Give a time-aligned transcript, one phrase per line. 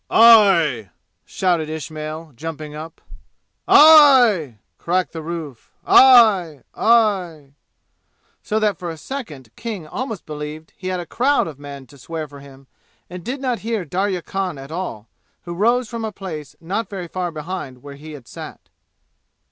[0.09, 0.89] "I!"
[1.25, 3.01] shouted Ismail, jumping up.
[3.67, 5.71] "I!" cracked the roof.
[5.85, 6.63] "I!
[6.73, 7.53] I!"
[8.41, 11.99] So that for a second King almost believed he had a crowd of men to
[11.99, 12.65] swear for him
[13.11, 15.07] and did not hear Darya Khan at all,
[15.43, 18.69] who rose from a place not very far behind where had sat.